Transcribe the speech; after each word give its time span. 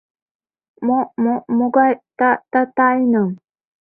—Мо-мо-могай 0.85 1.91
та-та-тайным? 2.19 3.29